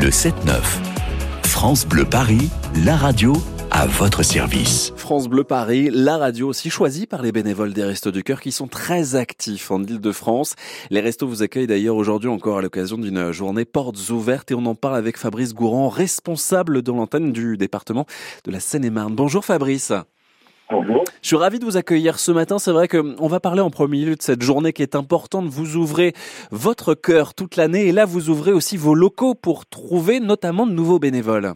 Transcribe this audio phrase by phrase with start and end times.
[0.00, 0.32] Le 7-9.
[1.42, 2.48] France Bleu Paris,
[2.86, 3.34] la radio
[3.70, 4.94] à votre service.
[4.96, 8.50] France Bleu Paris, la radio aussi choisie par les bénévoles des Restos du Cœur qui
[8.50, 10.54] sont très actifs en Ile-de-France.
[10.88, 14.64] Les restos vous accueillent d'ailleurs aujourd'hui encore à l'occasion d'une journée portes ouvertes et on
[14.64, 18.06] en parle avec Fabrice Gourand, responsable de l'antenne du département
[18.44, 19.14] de la Seine-et-Marne.
[19.14, 19.92] Bonjour Fabrice.
[20.70, 21.02] Bonjour.
[21.20, 22.58] Je suis ravi de vous accueillir ce matin.
[22.58, 25.46] C'est vrai qu'on va parler en premier lieu de cette journée qui est importante.
[25.46, 26.12] Vous ouvrez
[26.52, 30.72] votre cœur toute l'année et là vous ouvrez aussi vos locaux pour trouver notamment de
[30.72, 31.54] nouveaux bénévoles.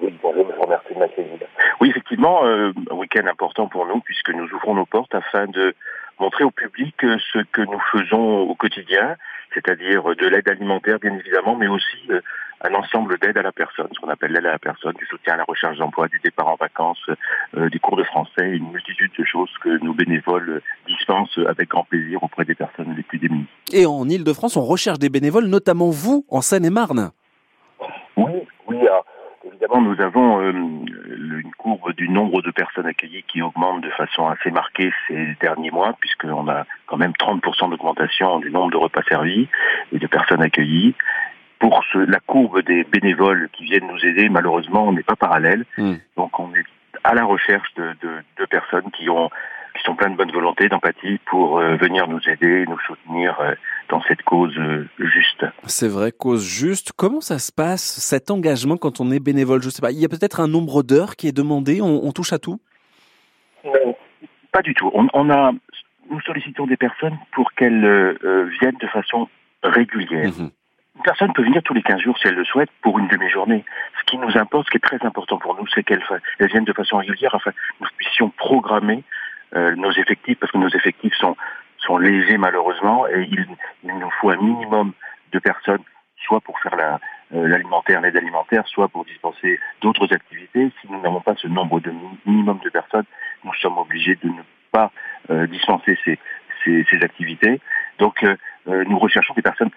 [0.00, 1.38] Oui, bonjour, je vous remercie de m'accueillir.
[1.80, 5.74] Oui, effectivement, euh, un week-end important pour nous puisque nous ouvrons nos portes afin de
[6.18, 9.16] montrer au public euh, ce que nous faisons au quotidien,
[9.52, 12.20] c'est-à-dire de l'aide alimentaire bien évidemment, mais aussi euh,
[12.62, 15.34] un ensemble d'aides à la personne, ce qu'on appelle l'aide à la personne, du soutien
[15.34, 17.10] à la recherche d'emploi, du départ en vacances,
[17.56, 21.84] euh, des cours de français, une multitude de choses que nos bénévoles dispensent avec grand
[21.84, 23.46] plaisir auprès des personnes les plus démunies.
[23.72, 27.10] Et en Ile-de-France, on recherche des bénévoles, notamment vous, en Seine-et-Marne.
[28.16, 28.32] Oui,
[28.68, 28.78] oui.
[28.80, 29.04] alors,
[29.44, 34.28] évidemment, nous avons euh, une courbe du nombre de personnes accueillies qui augmente de façon
[34.28, 39.02] assez marquée ces derniers mois, puisqu'on a quand même 30% d'augmentation du nombre de repas
[39.08, 39.48] servis
[39.92, 40.94] et de personnes accueillies.
[41.60, 45.64] Pour ce, la courbe des bénévoles qui viennent nous aider, malheureusement, on n'est pas parallèle.
[45.78, 45.96] Hmm.
[46.16, 46.64] Donc, on est
[47.04, 49.30] à la recherche de, de, de personnes qui ont
[49.76, 53.54] qui sont pleines de bonne volonté, d'empathie pour euh, venir nous aider, nous soutenir euh,
[53.88, 55.46] dans cette cause euh, juste.
[55.64, 56.92] C'est vrai, cause juste.
[56.96, 59.62] Comment ça se passe, cet engagement, quand on est bénévole?
[59.62, 62.12] Je sais pas, il y a peut-être un nombre d'heures qui est demandé, on, on
[62.12, 62.60] touche à tout?
[63.64, 63.96] Non,
[64.52, 64.90] pas du tout.
[64.92, 65.52] On, on a,
[66.10, 69.28] nous sollicitons des personnes pour qu'elles euh, viennent de façon
[69.62, 70.32] régulière.
[70.36, 70.50] Mhm.
[71.00, 73.64] Une personne peut venir tous les 15 jours si elle le souhaite pour une demi-journée.
[73.98, 76.74] Ce qui nous importe, ce qui est très important pour nous, c'est elles viennent de
[76.74, 79.02] façon régulière afin que nous puissions programmer
[79.56, 81.38] euh, nos effectifs, parce que nos effectifs sont,
[81.78, 83.46] sont légers malheureusement, et il,
[83.82, 84.92] il nous faut un minimum
[85.32, 85.82] de personnes,
[86.26, 87.00] soit pour faire la,
[87.32, 90.70] euh, l'alimentaire, l'aide alimentaire, soit pour dispenser d'autres activités.
[90.82, 93.06] Si nous n'avons pas ce nombre de mi- minimum de personnes,
[93.44, 94.90] nous sommes obligés de ne pas
[95.30, 96.18] euh, dispenser ces,
[96.62, 97.58] ces, ces activités.
[97.98, 98.36] Donc euh,
[98.68, 99.70] euh, nous recherchons des personnes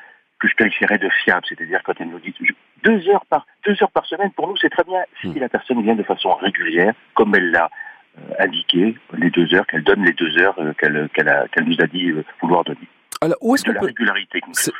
[0.43, 2.51] que je qualifierais de fiables, c'est-à-dire quand elles nous je-
[2.83, 5.39] deux heures par deux heures par semaine, pour nous c'est très bien si Hmm.
[5.39, 7.69] la personne vient de façon régulière, comme elle l'a
[8.17, 12.11] euh, indiqué, les deux heures, qu'elle donne les deux heures euh, qu'elle nous a dit
[12.11, 12.87] euh, vouloir donner.
[13.21, 13.91] Alors, où est-ce qu'on peut...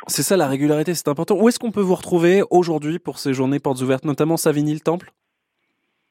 [0.06, 1.34] C'est ça la régularité, c'est important.
[1.36, 5.08] Où est-ce qu'on peut vous retrouver aujourd'hui pour ces journées portes ouvertes, notamment Savigny-le-Temple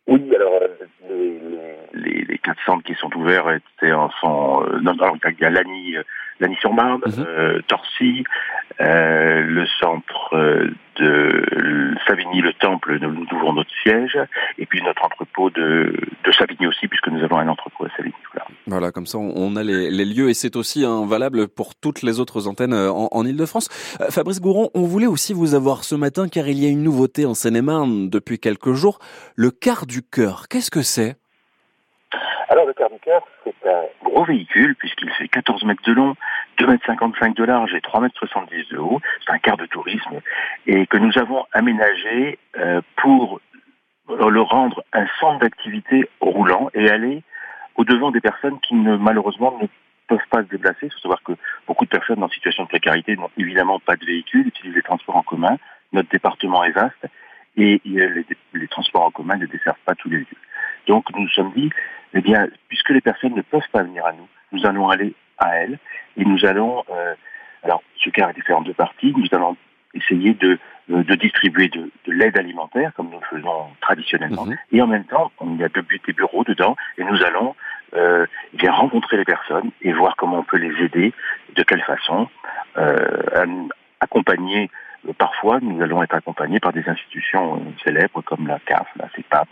[0.08, 0.68] Oui, alors euh,
[1.09, 1.40] les,
[1.94, 5.50] les, les quatre centres qui sont ouverts étaient en sont non, alors, il y a
[5.52, 6.03] Lagny, euh,
[6.40, 7.25] Lagny-sur-Marne, Mhm.
[7.25, 8.24] euh, Torcy,
[8.81, 14.17] euh, le centre euh, de Savigny-le-Temple, nous, nous ouvrons notre siège,
[14.57, 18.16] et puis notre entrepôt de, de Savigny aussi, puisque nous avons un entrepôt à Savigny.
[18.33, 18.47] Voilà.
[18.66, 22.01] Voilà, comme ça on a les, les lieux et c'est aussi hein, valable pour toutes
[22.01, 23.67] les autres antennes euh, en, en Ile-de-France.
[24.00, 26.83] Euh, Fabrice Gouron, on voulait aussi vous avoir ce matin car il y a une
[26.83, 29.00] nouveauté en Seine-et-Marne depuis quelques jours,
[29.35, 30.47] le quart du cœur.
[30.50, 31.17] Qu'est-ce que c'est?
[32.47, 36.16] Alors le quart du cœur, c'est un gros véhicule puisqu'il fait 14 mètres de long,
[36.58, 39.02] 2 mètres 55 de large et 3 mètres 70 de haut.
[39.25, 40.19] C'est un quart de tourisme
[40.68, 43.40] et que nous avons aménagé euh, pour
[44.09, 47.24] le rendre un centre d'activité roulant et aller
[47.75, 49.68] au devant des personnes qui ne malheureusement ne
[50.08, 50.80] peuvent pas se déplacer.
[50.84, 51.34] Il faut savoir que
[51.68, 55.16] beaucoup de personnes en situation de précarité n'ont évidemment pas de véhicule, utilisent les transports
[55.16, 55.58] en commun.
[55.92, 57.08] Notre département est vaste
[57.56, 60.28] et les, les transports en commun ne desservent pas tous les lieux.
[60.88, 61.69] Donc nous nous sommes dit,
[62.13, 65.58] eh bien, puisque les personnes ne peuvent pas venir à nous, nous allons aller à
[65.58, 65.78] elles
[66.18, 67.14] et nous allons, euh,
[67.64, 69.58] alors ce car est fait en deux parties, nous allons
[69.94, 70.58] essayer de,
[70.91, 74.58] euh, de distribuer de, de l'aide alimentaire comme nous le faisons traditionnellement Mhm.
[74.72, 77.56] et en même temps, il y a deux buts et bureaux dedans et nous allons
[77.96, 81.13] euh, bien rencontrer les personnes et voir comment on peut les aider,
[81.56, 82.28] de quelle façon,
[82.78, 83.68] euh,
[84.00, 84.69] accompagner
[85.18, 89.47] Parfois, nous allons être accompagnés par des institutions célèbres comme la CAF, la CEPAM,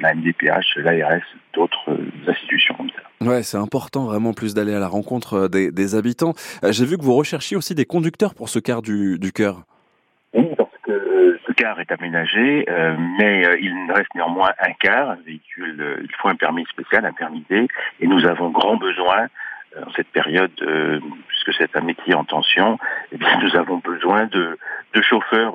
[0.00, 3.26] la MDPH, l'ARS, d'autres euh, institutions comme ça.
[3.26, 6.34] Ouais, c'est important vraiment plus d'aller à la rencontre euh, des, des habitants.
[6.62, 9.62] Euh, J'ai vu que vous recherchiez aussi des conducteurs pour ce quart du, du cœur.
[10.34, 15.18] Oui, parce que ce car est aménagé, euh, mais il reste néanmoins un car, un
[15.26, 17.66] véhicule, euh, il faut un permis spécial, un permis D,
[18.00, 19.28] et nous avons grand besoin,
[19.76, 20.52] euh, en cette période,
[21.28, 22.78] puisque c'est un métier en tension,
[23.12, 24.58] eh bien nous avons besoin de,
[24.94, 25.54] de chauffeurs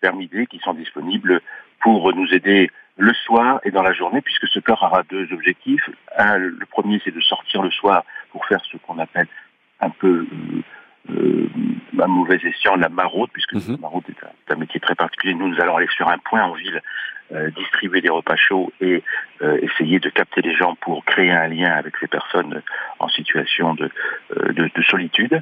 [0.00, 1.40] permis D qui sont disponibles
[1.80, 5.88] pour nous aider le soir et dans la journée, puisque ce car aura deux objectifs.
[6.16, 9.28] Un, le premier, c'est de sortir le soir pour faire ce qu'on appelle
[9.80, 10.62] un peu euh,
[11.10, 11.48] euh,
[12.02, 13.72] à mauvais escient la maraude, puisque Mhm.
[13.72, 15.34] la maraude est un, est un métier très particulier.
[15.34, 16.82] Nous, nous allons aller sur un point en ville,
[17.32, 19.02] euh, distribuer des repas chauds et
[19.42, 22.62] euh, essayer de capter les gens pour créer un lien avec ces personnes
[22.98, 23.90] en situation de,
[24.36, 25.40] euh, de, de solitude.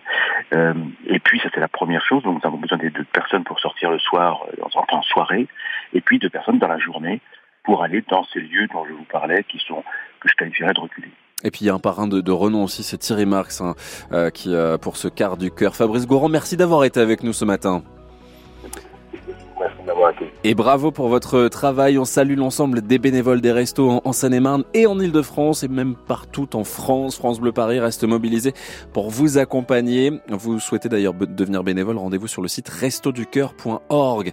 [0.55, 0.75] Euh,
[1.06, 2.23] et puis, ça c'est la première chose.
[2.23, 5.47] Donc, nous avons besoin de, de personnes pour sortir le soir soir, en soirée,
[5.94, 7.20] et puis de personnes dans la journée
[7.66, 9.82] pour aller dans ces lieux dont je vous parlais, qui sont
[10.20, 11.10] que je qualifierais de reculés.
[11.44, 13.74] Et puis il y a un parrain de, de renom aussi, c'est Thierry Marx, hein,
[14.12, 15.76] euh, qui euh, pour ce quart du cœur.
[15.76, 17.82] Fabrice Gourand, merci d'avoir été avec nous ce matin.
[19.58, 20.32] Merci d'avoir été.
[20.44, 21.98] Et bravo pour votre travail.
[21.98, 25.94] On salue l'ensemble des bénévoles des restos en, en Seine-et-Marne et en Ile-de-France et même
[25.94, 27.16] partout en France.
[27.16, 28.52] France Bleu Paris reste mobilisé
[28.92, 30.12] pour vous accompagner.
[30.28, 34.32] Vous souhaitez d'ailleurs devenir bénévole, rendez-vous sur le site restoducœur.org.